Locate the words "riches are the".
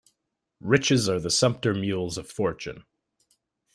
0.63-1.29